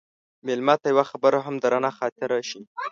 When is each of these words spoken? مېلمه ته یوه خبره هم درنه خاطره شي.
مېلمه 0.45 0.75
ته 0.81 0.87
یوه 0.93 1.05
خبره 1.11 1.39
هم 1.45 1.55
درنه 1.63 1.91
خاطره 1.97 2.37
شي. 2.49 2.59